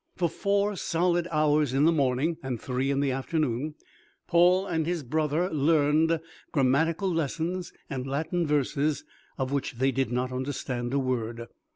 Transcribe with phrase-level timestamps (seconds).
[0.15, 3.75] For four solid hours in the morning, and three in the afternoon,
[4.27, 6.19] Paul and his brother learned
[6.51, 9.03] grammatical lessons and Latin verses
[9.37, 11.45] of which they did not understand a word.